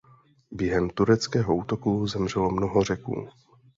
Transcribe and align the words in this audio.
Během 0.51 0.89
tureckého 0.89 1.55
útoku 1.55 2.07
zemřelo 2.07 2.51
mnoho 2.51 2.83
Řeků. 2.83 3.29